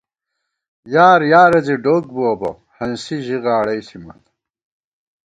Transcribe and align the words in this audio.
یار 0.93 1.21
یارہ 1.31 1.59
زی 1.65 1.75
ڈوک 1.83 2.03
بُوَہ 2.13 2.33
بہ، 2.39 2.51
ہنسی 2.77 3.17
ژِی 3.25 3.37
غاڑَئی 3.43 3.81
ݪِمان 3.87 4.19